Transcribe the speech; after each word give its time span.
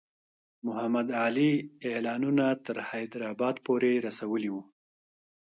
محمدعلي 0.65 1.51
اعلانونه 1.89 2.45
تر 2.65 2.77
حیدرآباد 2.89 3.55
پوري 3.65 3.93
رسولي 4.07 4.49
وو. 4.51 4.61